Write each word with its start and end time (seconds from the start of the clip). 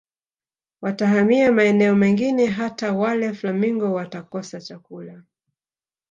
Watahamia 0.81 1.51
maeneo 1.51 1.95
mengine 1.95 2.45
hata 2.45 2.93
wale 2.93 3.33
flamingo 3.33 3.93
watakosa 3.93 4.61
chakula 4.61 5.23